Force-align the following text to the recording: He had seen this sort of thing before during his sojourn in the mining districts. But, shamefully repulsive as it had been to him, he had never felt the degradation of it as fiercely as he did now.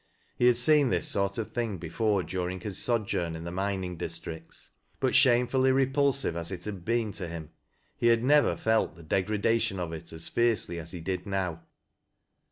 He 0.35 0.47
had 0.47 0.55
seen 0.55 0.89
this 0.89 1.07
sort 1.07 1.37
of 1.37 1.51
thing 1.53 1.77
before 1.77 2.23
during 2.23 2.59
his 2.61 2.79
sojourn 2.79 3.35
in 3.35 3.43
the 3.43 3.51
mining 3.51 3.97
districts. 3.97 4.71
But, 4.99 5.13
shamefully 5.13 5.71
repulsive 5.71 6.35
as 6.35 6.51
it 6.51 6.65
had 6.65 6.83
been 6.83 7.11
to 7.11 7.27
him, 7.27 7.51
he 7.97 8.07
had 8.07 8.23
never 8.23 8.55
felt 8.55 8.95
the 8.95 9.03
degradation 9.03 9.79
of 9.79 9.93
it 9.93 10.11
as 10.11 10.27
fiercely 10.27 10.79
as 10.79 10.89
he 10.89 11.01
did 11.01 11.27
now. 11.27 11.61